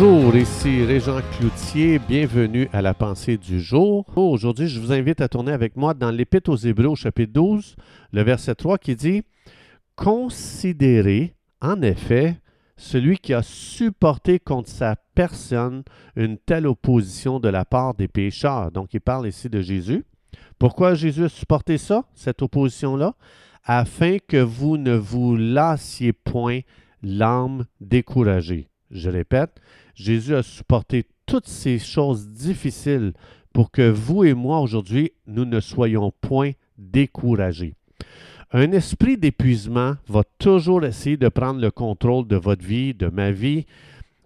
Bonjour, 0.00 0.36
ici 0.36 0.84
Régent 0.84 1.20
Cloutier, 1.32 1.98
bienvenue 1.98 2.68
à 2.72 2.82
la 2.82 2.94
pensée 2.94 3.36
du 3.36 3.60
jour. 3.60 4.06
Aujourd'hui, 4.14 4.68
je 4.68 4.78
vous 4.78 4.92
invite 4.92 5.20
à 5.20 5.28
tourner 5.28 5.50
avec 5.50 5.76
moi 5.76 5.92
dans 5.92 6.12
l'Épître 6.12 6.50
aux 6.52 6.56
Hébreux 6.56 6.94
chapitre 6.94 7.32
12, 7.32 7.74
le 8.12 8.22
verset 8.22 8.54
3 8.54 8.78
qui 8.78 8.94
dit 8.94 9.22
Considérez 9.96 11.34
en 11.60 11.82
effet 11.82 12.36
celui 12.76 13.18
qui 13.18 13.34
a 13.34 13.42
supporté 13.42 14.38
contre 14.38 14.68
sa 14.68 14.94
personne 15.16 15.82
une 16.14 16.38
telle 16.38 16.68
opposition 16.68 17.40
de 17.40 17.48
la 17.48 17.64
part 17.64 17.94
des 17.94 18.06
pécheurs. 18.06 18.70
Donc, 18.70 18.94
il 18.94 19.00
parle 19.00 19.26
ici 19.26 19.48
de 19.48 19.60
Jésus. 19.60 20.04
Pourquoi 20.60 20.94
Jésus 20.94 21.24
a 21.24 21.28
supporté 21.28 21.76
ça, 21.76 22.04
cette 22.14 22.40
opposition-là 22.40 23.16
Afin 23.64 24.18
que 24.18 24.40
vous 24.40 24.76
ne 24.76 24.94
vous 24.94 25.34
lassiez 25.34 26.12
point 26.12 26.60
l'âme 27.02 27.64
découragée. 27.80 28.68
Je 28.90 29.10
répète, 29.10 29.60
Jésus 29.94 30.34
a 30.34 30.42
supporté 30.42 31.06
toutes 31.26 31.48
ces 31.48 31.78
choses 31.78 32.28
difficiles 32.28 33.12
pour 33.52 33.70
que 33.70 33.90
vous 33.90 34.24
et 34.24 34.34
moi 34.34 34.60
aujourd'hui, 34.60 35.12
nous 35.26 35.44
ne 35.44 35.60
soyons 35.60 36.12
point 36.20 36.52
découragés. 36.78 37.74
Un 38.52 38.72
esprit 38.72 39.18
d'épuisement 39.18 39.96
va 40.08 40.22
toujours 40.38 40.84
essayer 40.84 41.18
de 41.18 41.28
prendre 41.28 41.60
le 41.60 41.70
contrôle 41.70 42.26
de 42.26 42.36
votre 42.36 42.64
vie, 42.64 42.94
de 42.94 43.08
ma 43.08 43.30
vie. 43.30 43.66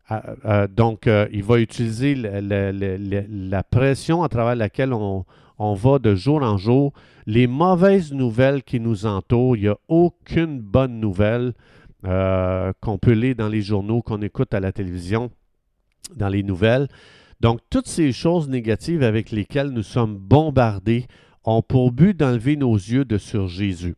Ah, 0.09 0.23
euh, 0.45 0.69
donc, 0.69 1.07
euh, 1.07 1.27
il 1.33 1.43
va 1.43 1.59
utiliser 1.59 2.15
la, 2.15 3.63
pression 3.65 4.23
à 4.23 4.29
travers 4.29 4.55
laquelle 4.55 4.93
on, 4.93 5.25
on, 5.59 5.75
va 5.75 5.99
de 5.99 6.15
jour 6.15 6.43
en 6.43 6.57
jour. 6.57 6.93
Les 7.27 7.49
mauvaises 7.49 8.13
nouvelles 8.13 8.63
qui 8.63 8.79
nous 8.79 9.07
entourent, 9.07 9.57
il 9.57 9.63
n'y 9.63 9.69
a 9.69 9.79
aucune 9.89 10.61
bonne 10.61 11.01
nouvelle 11.01 11.55
euh, 12.05 12.73
qu'on 12.81 12.99
peut 12.99 13.13
lire 13.13 13.37
dans 13.37 13.49
les 13.49 13.63
journaux, 13.63 14.03
qu'on 14.03 14.23
écoute 14.23 14.55
à 14.55 14.61
la 14.61 14.73
télévision, 14.73 15.31
dans 16.17 16.29
les 16.29 16.43
nouvelles. 16.43 16.89
Donc, 17.41 17.61
toutes 17.71 17.89
ces 17.89 18.13
choses 18.13 18.49
négatives 18.49 19.03
avec 19.03 19.31
lesquelles 19.31 19.71
nous 19.71 19.83
sommes 19.83 20.17
bombardés 20.17 21.07
ont 21.45 21.63
pour 21.63 21.93
but 21.93 22.17
d'enlever 22.17 22.57
nos 22.57 22.75
yeux 22.75 23.05
de 23.05 23.19
sur 23.19 23.49
Jésus. 23.49 23.97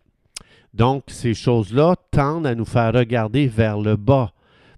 Donc, 0.72 1.04
ces 1.08 1.34
choses-là 1.34 1.96
tendent 2.10 2.46
à 2.46 2.54
nous 2.54 2.64
faire 2.64 2.92
regarder 2.92 3.46
vers 3.46 3.78
le 3.78 3.96
bas 3.96 4.32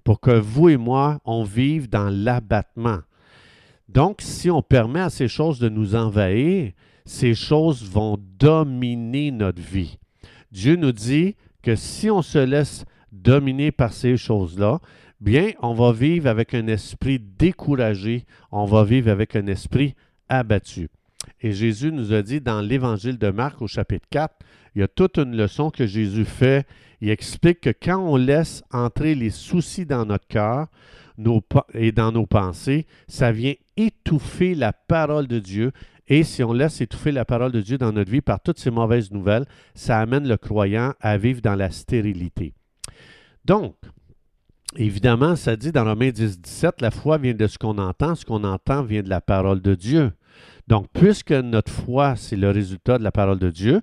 pour 0.04 0.20
que 0.20 0.30
vous 0.30 0.68
et 0.68 0.76
moi, 0.76 1.20
on 1.24 1.42
vive 1.42 1.88
dans 1.88 2.10
l'abattement. 2.10 2.98
Donc, 3.88 4.20
si 4.20 4.50
on 4.50 4.62
permet 4.62 5.00
à 5.00 5.10
ces 5.10 5.28
choses 5.28 5.58
de 5.58 5.68
nous 5.68 5.94
envahir, 5.94 6.72
ces 7.04 7.34
choses 7.34 7.84
vont 7.84 8.18
dominer 8.38 9.30
notre 9.30 9.62
vie. 9.62 9.98
Dieu 10.52 10.76
nous 10.76 10.92
dit 10.92 11.36
que 11.62 11.76
si 11.76 12.10
on 12.10 12.22
se 12.22 12.38
laisse 12.38 12.84
dominé 13.22 13.72
par 13.72 13.92
ces 13.92 14.16
choses-là, 14.16 14.80
bien, 15.20 15.50
on 15.62 15.74
va 15.74 15.92
vivre 15.92 16.28
avec 16.28 16.54
un 16.54 16.66
esprit 16.66 17.18
découragé, 17.18 18.24
on 18.52 18.64
va 18.64 18.84
vivre 18.84 19.10
avec 19.10 19.36
un 19.36 19.46
esprit 19.46 19.94
abattu. 20.28 20.88
Et 21.40 21.52
Jésus 21.52 21.92
nous 21.92 22.12
a 22.12 22.22
dit 22.22 22.40
dans 22.40 22.60
l'évangile 22.60 23.18
de 23.18 23.30
Marc 23.30 23.60
au 23.62 23.66
chapitre 23.66 24.06
4, 24.10 24.34
il 24.74 24.80
y 24.80 24.82
a 24.82 24.88
toute 24.88 25.16
une 25.18 25.36
leçon 25.36 25.70
que 25.70 25.86
Jésus 25.86 26.26
fait. 26.26 26.66
Il 27.00 27.08
explique 27.08 27.62
que 27.62 27.70
quand 27.70 27.98
on 27.98 28.16
laisse 28.16 28.62
entrer 28.70 29.14
les 29.14 29.30
soucis 29.30 29.86
dans 29.86 30.04
notre 30.04 30.26
cœur 30.26 30.66
et 31.72 31.92
dans 31.92 32.12
nos 32.12 32.26
pensées, 32.26 32.86
ça 33.08 33.32
vient 33.32 33.54
étouffer 33.78 34.54
la 34.54 34.74
parole 34.74 35.28
de 35.28 35.38
Dieu. 35.38 35.72
Et 36.08 36.24
si 36.24 36.44
on 36.44 36.52
laisse 36.52 36.80
étouffer 36.82 37.10
la 37.10 37.24
parole 37.24 37.52
de 37.52 37.62
Dieu 37.62 37.78
dans 37.78 37.92
notre 37.92 38.10
vie 38.10 38.20
par 38.20 38.40
toutes 38.40 38.58
ces 38.58 38.70
mauvaises 38.70 39.10
nouvelles, 39.10 39.46
ça 39.74 39.98
amène 39.98 40.28
le 40.28 40.36
croyant 40.36 40.92
à 41.00 41.16
vivre 41.16 41.40
dans 41.40 41.54
la 41.54 41.70
stérilité. 41.70 42.52
Donc, 43.46 43.76
évidemment, 44.76 45.36
ça 45.36 45.54
dit 45.54 45.70
dans 45.70 45.84
Romains 45.84 46.10
10, 46.10 46.40
17, 46.40 46.80
la 46.80 46.90
foi 46.90 47.16
vient 47.16 47.32
de 47.32 47.46
ce 47.46 47.58
qu'on 47.58 47.78
entend, 47.78 48.16
ce 48.16 48.24
qu'on 48.24 48.42
entend 48.42 48.82
vient 48.82 49.02
de 49.02 49.08
la 49.08 49.20
parole 49.20 49.60
de 49.62 49.76
Dieu. 49.76 50.12
Donc, 50.66 50.88
puisque 50.92 51.30
notre 51.30 51.70
foi, 51.70 52.16
c'est 52.16 52.34
le 52.34 52.50
résultat 52.50 52.98
de 52.98 53.04
la 53.04 53.12
parole 53.12 53.38
de 53.38 53.50
Dieu, 53.50 53.82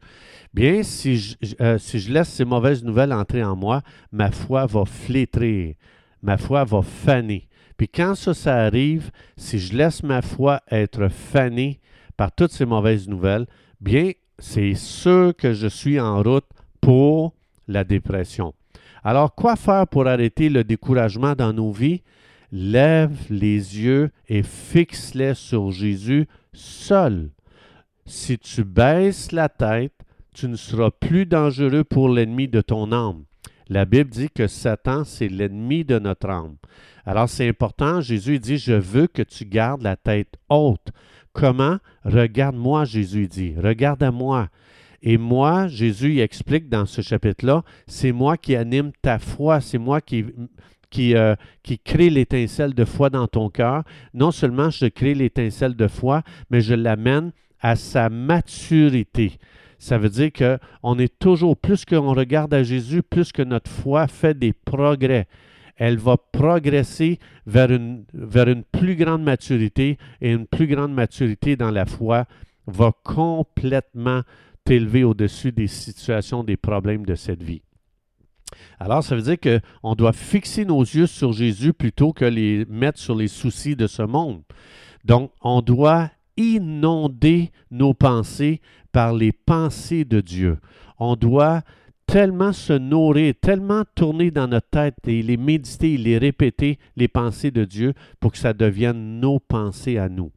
bien, 0.53 0.83
si 0.83 1.15
je, 1.15 1.37
euh, 1.61 1.77
si 1.77 1.99
je 1.99 2.11
laisse 2.11 2.27
ces 2.27 2.43
mauvaises 2.43 2.83
nouvelles 2.83 3.13
entrer 3.13 3.41
en 3.41 3.55
moi, 3.55 3.83
ma 4.11 4.31
foi 4.31 4.65
va 4.65 4.83
flétrir, 4.83 5.75
ma 6.21 6.37
foi 6.37 6.65
va 6.65 6.81
faner. 6.81 7.47
Puis 7.77 7.87
quand 7.87 8.15
ça, 8.15 8.33
ça 8.33 8.57
arrive, 8.57 9.11
si 9.37 9.59
je 9.59 9.77
laisse 9.77 10.03
ma 10.03 10.21
foi 10.21 10.61
être 10.69 11.07
fanée 11.07 11.79
par 12.17 12.33
toutes 12.33 12.51
ces 12.51 12.65
mauvaises 12.65 13.07
nouvelles, 13.07 13.47
bien, 13.79 14.11
c'est 14.39 14.75
sûr 14.75 15.33
que 15.37 15.53
je 15.53 15.67
suis 15.67 16.01
en 16.01 16.21
route 16.21 16.49
pour 16.81 17.33
la 17.69 17.85
dépression. 17.85 18.53
Alors, 19.03 19.35
quoi 19.35 19.55
faire 19.55 19.87
pour 19.87 20.07
arrêter 20.07 20.49
le 20.49 20.63
découragement 20.63 21.33
dans 21.33 21.53
nos 21.53 21.71
vies? 21.71 22.01
Lève 22.51 23.17
les 23.29 23.81
yeux 23.81 24.11
et 24.29 24.43
fixe-les 24.43 25.33
sur 25.33 25.71
Jésus 25.71 26.27
seul. 26.53 27.31
Si 28.05 28.37
tu 28.37 28.63
baisses 28.63 29.31
la 29.31 29.49
tête, 29.49 29.93
tu 30.33 30.47
ne 30.47 30.55
seras 30.55 30.91
plus 30.91 31.25
dangereux 31.25 31.83
pour 31.83 32.09
l'ennemi 32.09 32.47
de 32.47 32.61
ton 32.61 32.91
âme. 32.91 33.23
La 33.69 33.85
Bible 33.85 34.09
dit 34.09 34.29
que 34.29 34.47
Satan, 34.47 35.03
c'est 35.03 35.29
l'ennemi 35.29 35.83
de 35.83 35.99
notre 35.99 36.29
âme. 36.29 36.55
Alors 37.05 37.29
c'est 37.29 37.47
important, 37.47 38.01
Jésus 38.01 38.39
dit, 38.39 38.57
je 38.57 38.73
veux 38.73 39.07
que 39.07 39.21
tu 39.21 39.45
gardes 39.45 39.81
la 39.81 39.95
tête 39.95 40.35
haute. 40.49 40.91
Comment? 41.33 41.77
Regarde-moi, 42.03 42.85
Jésus 42.85 43.27
dit, 43.27 43.55
regarde 43.57 44.03
à 44.03 44.11
moi. 44.11 44.49
Et 45.05 45.17
moi, 45.17 45.67
Jésus 45.67 46.19
explique 46.21 46.69
dans 46.69 46.85
ce 46.85 47.01
chapitre-là, 47.01 47.63
c'est 47.87 48.13
moi 48.13 48.37
qui 48.37 48.55
anime 48.55 48.93
ta 49.01 49.19
foi, 49.19 49.59
c'est 49.59 49.77
moi 49.77 49.99
qui, 49.99 50.23
euh, 51.13 51.35
qui 51.61 51.77
crée 51.77 52.09
l'étincelle 52.09 52.73
de 52.73 52.85
foi 52.85 53.09
dans 53.09 53.27
ton 53.27 53.49
cœur. 53.49 53.83
Non 54.13 54.31
seulement 54.31 54.69
je 54.69 54.85
crée 54.85 55.13
l'étincelle 55.13 55.75
de 55.75 55.87
foi, 55.89 56.23
mais 56.49 56.61
je 56.61 56.73
l'amène 56.73 57.33
à 57.59 57.75
sa 57.75 58.09
maturité. 58.09 59.33
Ça 59.77 59.97
veut 59.97 60.09
dire 60.09 60.31
qu'on 60.31 60.97
est 60.97 61.19
toujours, 61.19 61.57
plus 61.57 61.83
qu'on 61.83 62.13
regarde 62.13 62.53
à 62.53 62.63
Jésus, 62.63 63.03
plus 63.03 63.33
que 63.33 63.41
notre 63.41 63.69
foi 63.69 64.07
fait 64.07 64.39
des 64.39 64.53
progrès. 64.53 65.27
Elle 65.75 65.97
va 65.97 66.15
progresser 66.15 67.19
vers 67.45 67.71
une, 67.71 68.05
vers 68.13 68.47
une 68.47 68.63
plus 68.63 68.95
grande 68.95 69.23
maturité 69.23 69.97
et 70.21 70.31
une 70.31 70.47
plus 70.47 70.67
grande 70.67 70.93
maturité 70.93 71.57
dans 71.57 71.71
la 71.71 71.85
foi 71.85 72.25
va 72.67 72.93
complètement 73.03 74.21
t'élever 74.63 75.03
au-dessus 75.03 75.51
des 75.51 75.67
situations, 75.67 76.43
des 76.43 76.57
problèmes 76.57 77.05
de 77.05 77.15
cette 77.15 77.43
vie. 77.43 77.61
Alors, 78.79 79.03
ça 79.03 79.15
veut 79.15 79.21
dire 79.21 79.37
qu'on 79.39 79.95
doit 79.95 80.13
fixer 80.13 80.65
nos 80.65 80.81
yeux 80.81 81.07
sur 81.07 81.33
Jésus 81.33 81.73
plutôt 81.73 82.13
que 82.13 82.25
les 82.25 82.65
mettre 82.65 82.99
sur 82.99 83.15
les 83.15 83.27
soucis 83.27 83.75
de 83.75 83.87
ce 83.87 84.03
monde. 84.03 84.41
Donc, 85.05 85.31
on 85.41 85.61
doit 85.61 86.11
inonder 86.37 87.51
nos 87.71 87.93
pensées 87.93 88.61
par 88.91 89.13
les 89.13 89.31
pensées 89.31 90.05
de 90.05 90.21
Dieu. 90.21 90.59
On 90.99 91.15
doit 91.15 91.61
tellement 92.05 92.53
se 92.53 92.73
nourrir, 92.73 93.33
tellement 93.41 93.83
tourner 93.95 94.31
dans 94.31 94.47
notre 94.47 94.69
tête 94.69 94.97
et 95.07 95.21
les 95.21 95.37
méditer, 95.37 95.97
les 95.97 96.17
répéter, 96.17 96.77
les 96.95 97.07
pensées 97.07 97.51
de 97.51 97.65
Dieu 97.65 97.93
pour 98.19 98.31
que 98.31 98.37
ça 98.37 98.53
devienne 98.53 99.19
nos 99.19 99.39
pensées 99.39 99.97
à 99.97 100.09
nous. 100.09 100.31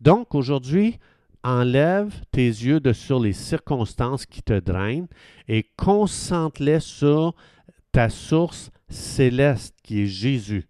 Donc, 0.00 0.34
aujourd'hui, 0.34 0.98
enlève 1.46 2.12
tes 2.32 2.48
yeux 2.48 2.80
de 2.80 2.92
sur 2.92 3.20
les 3.20 3.32
circonstances 3.32 4.26
qui 4.26 4.42
te 4.42 4.58
drainent 4.58 5.06
et 5.46 5.70
concentre-les 5.76 6.80
sur 6.80 7.34
ta 7.92 8.08
source 8.08 8.72
céleste 8.88 9.76
qui 9.84 10.02
est 10.02 10.06
Jésus. 10.06 10.66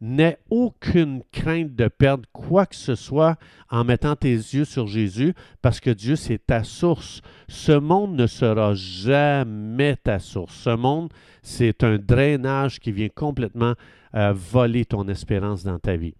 N'aie 0.00 0.38
aucune 0.48 1.22
crainte 1.32 1.74
de 1.74 1.88
perdre 1.88 2.28
quoi 2.32 2.66
que 2.66 2.76
ce 2.76 2.94
soit 2.94 3.36
en 3.68 3.84
mettant 3.84 4.14
tes 4.14 4.34
yeux 4.34 4.64
sur 4.64 4.86
Jésus 4.86 5.34
parce 5.60 5.80
que 5.80 5.90
Dieu, 5.90 6.16
c'est 6.16 6.44
ta 6.44 6.62
source. 6.62 7.20
Ce 7.48 7.72
monde 7.72 8.14
ne 8.14 8.26
sera 8.26 8.74
jamais 8.74 9.96
ta 9.96 10.20
source. 10.20 10.54
Ce 10.54 10.70
monde, 10.70 11.12
c'est 11.42 11.82
un 11.82 11.98
drainage 11.98 12.78
qui 12.78 12.92
vient 12.92 13.08
complètement 13.08 13.74
euh, 14.14 14.32
voler 14.32 14.84
ton 14.84 15.08
espérance 15.08 15.64
dans 15.64 15.78
ta 15.78 15.96
vie. 15.96 16.14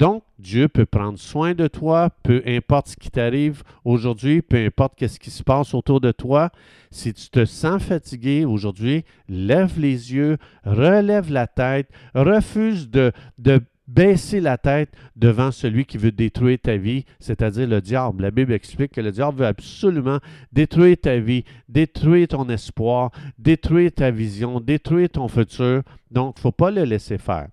Donc, 0.00 0.22
Dieu 0.38 0.66
peut 0.68 0.86
prendre 0.86 1.18
soin 1.18 1.52
de 1.52 1.66
toi, 1.66 2.08
peu 2.22 2.42
importe 2.46 2.88
ce 2.88 2.96
qui 2.96 3.10
t'arrive 3.10 3.62
aujourd'hui, 3.84 4.40
peu 4.40 4.56
importe 4.56 5.06
ce 5.06 5.18
qui 5.18 5.30
se 5.30 5.42
passe 5.42 5.74
autour 5.74 6.00
de 6.00 6.10
toi. 6.10 6.48
Si 6.90 7.12
tu 7.12 7.28
te 7.28 7.44
sens 7.44 7.82
fatigué 7.82 8.46
aujourd'hui, 8.46 9.04
lève 9.28 9.78
les 9.78 10.14
yeux, 10.14 10.38
relève 10.64 11.30
la 11.30 11.46
tête, 11.46 11.90
refuse 12.14 12.88
de, 12.88 13.12
de 13.36 13.60
baisser 13.88 14.40
la 14.40 14.56
tête 14.56 14.88
devant 15.16 15.50
celui 15.50 15.84
qui 15.84 15.98
veut 15.98 16.12
détruire 16.12 16.58
ta 16.62 16.78
vie, 16.78 17.04
c'est-à-dire 17.18 17.68
le 17.68 17.82
diable. 17.82 18.22
La 18.22 18.30
Bible 18.30 18.54
explique 18.54 18.92
que 18.92 19.02
le 19.02 19.12
diable 19.12 19.40
veut 19.40 19.46
absolument 19.46 20.20
détruire 20.50 20.96
ta 20.96 21.18
vie, 21.18 21.44
détruire 21.68 22.28
ton 22.28 22.48
espoir, 22.48 23.10
détruire 23.38 23.92
ta 23.92 24.10
vision, 24.10 24.60
détruire 24.60 25.10
ton 25.10 25.28
futur. 25.28 25.82
Donc, 26.10 26.36
il 26.36 26.38
ne 26.38 26.40
faut 26.40 26.52
pas 26.52 26.70
le 26.70 26.84
laisser 26.84 27.18
faire. 27.18 27.48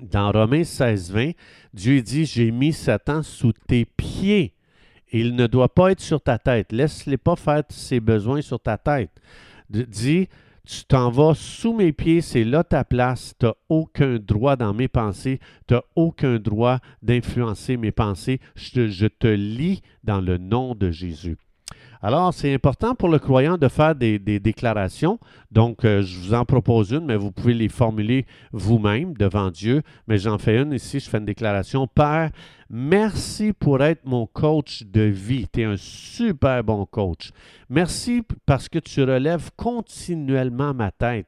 Dans 0.00 0.30
Romains 0.30 0.64
16, 0.64 1.12
20, 1.12 1.30
Dieu 1.74 2.00
dit, 2.00 2.24
j'ai 2.24 2.50
mis 2.50 2.72
Satan 2.72 3.22
sous 3.22 3.52
tes 3.52 3.84
pieds. 3.84 4.54
Il 5.12 5.34
ne 5.34 5.46
doit 5.46 5.74
pas 5.74 5.90
être 5.90 6.00
sur 6.00 6.20
ta 6.20 6.38
tête. 6.38 6.70
Laisse-les 6.70 7.16
pas 7.16 7.36
faire 7.36 7.64
ses 7.68 7.98
besoins 7.98 8.40
sur 8.40 8.60
ta 8.60 8.78
tête. 8.78 9.10
Dis, 9.68 10.28
Tu 10.64 10.84
t'en 10.84 11.10
vas 11.10 11.34
sous 11.34 11.74
mes 11.74 11.92
pieds, 11.92 12.20
c'est 12.20 12.44
là 12.44 12.62
ta 12.62 12.84
place. 12.84 13.34
Tu 13.38 13.46
n'as 13.46 13.54
aucun 13.68 14.18
droit 14.18 14.54
dans 14.54 14.72
mes 14.72 14.88
pensées. 14.88 15.40
Tu 15.66 15.74
n'as 15.74 15.82
aucun 15.96 16.38
droit 16.38 16.78
d'influencer 17.02 17.76
mes 17.76 17.90
pensées. 17.90 18.40
Je, 18.54 18.86
je 18.86 19.06
te 19.06 19.26
lis 19.26 19.82
dans 20.04 20.20
le 20.20 20.38
nom 20.38 20.76
de 20.76 20.92
Jésus. 20.92 21.36
Alors, 22.02 22.32
c'est 22.32 22.54
important 22.54 22.94
pour 22.94 23.10
le 23.10 23.18
croyant 23.18 23.58
de 23.58 23.68
faire 23.68 23.94
des, 23.94 24.18
déclarations. 24.18 25.18
Donc, 25.50 25.84
euh, 25.84 26.02
je 26.02 26.18
vous 26.18 26.32
en 26.32 26.46
propose 26.46 26.92
une, 26.92 27.04
mais 27.04 27.16
vous 27.16 27.30
pouvez 27.30 27.52
les 27.52 27.68
formuler 27.68 28.24
vous-même 28.52 29.12
devant 29.14 29.50
Dieu. 29.50 29.82
Mais 30.08 30.16
j'en 30.16 30.38
fais 30.38 30.62
une 30.62 30.72
ici, 30.72 30.98
je 30.98 31.10
fais 31.10 31.18
une 31.18 31.26
déclaration. 31.26 31.86
Père, 31.86 32.30
Merci 32.72 33.52
pour 33.52 33.82
être 33.82 34.04
mon 34.04 34.26
coach 34.26 34.84
de 34.84 35.00
vie. 35.00 35.48
Tu 35.52 35.62
es 35.62 35.64
un 35.64 35.76
super 35.76 36.62
bon 36.62 36.86
coach. 36.86 37.32
Merci 37.68 38.22
parce 38.46 38.68
que 38.68 38.78
tu 38.78 39.02
relèves 39.02 39.50
continuellement 39.56 40.72
ma 40.72 40.92
tête. 40.92 41.26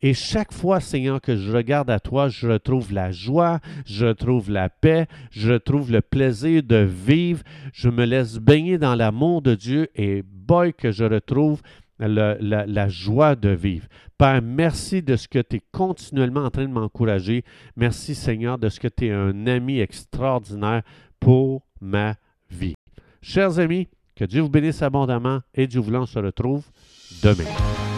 Et 0.00 0.14
chaque 0.14 0.50
fois, 0.50 0.80
Seigneur, 0.80 1.20
que 1.20 1.36
je 1.36 1.52
regarde 1.52 1.90
à 1.90 2.00
toi, 2.00 2.30
je 2.30 2.48
retrouve 2.48 2.90
la 2.94 3.12
joie, 3.12 3.60
je 3.84 4.06
retrouve 4.06 4.50
la 4.50 4.70
paix, 4.70 5.08
je 5.30 5.52
retrouve 5.52 5.92
le 5.92 6.00
plaisir 6.00 6.62
de 6.62 6.76
vivre. 6.76 7.42
Je 7.74 7.90
me 7.90 8.06
laisse 8.06 8.38
baigner 8.38 8.78
dans 8.78 8.94
l'amour 8.94 9.42
de 9.42 9.54
Dieu 9.54 9.88
et 9.94 10.22
boy 10.22 10.72
que 10.72 10.90
je 10.90 11.04
retrouve 11.04 11.60
la, 11.98 12.88
joie 12.88 13.34
de 13.34 13.50
vivre. 13.50 13.86
Père, 14.16 14.42
merci 14.42 15.02
de 15.02 15.16
ce 15.16 15.28
que 15.28 15.40
tu 15.40 15.56
es 15.56 15.62
continuellement 15.72 16.44
en 16.44 16.50
train 16.50 16.66
de 16.66 16.72
m'encourager. 16.72 17.44
Merci 17.76 18.14
Seigneur 18.14 18.58
de 18.58 18.68
ce 18.68 18.80
que 18.80 18.88
tu 18.88 19.06
es 19.06 19.12
un 19.12 19.46
ami 19.46 19.80
extraordinaire 19.80 20.82
pour 21.20 21.62
ma 21.80 22.14
vie. 22.50 22.74
Chers 23.22 23.58
amis, 23.58 23.88
que 24.16 24.24
Dieu 24.24 24.42
vous 24.42 24.48
bénisse 24.48 24.82
abondamment 24.82 25.40
et 25.54 25.66
Dieu 25.66 25.80
voulant, 25.80 26.02
on 26.02 26.06
se 26.06 26.18
retrouve 26.18 26.64
demain. 27.22 27.97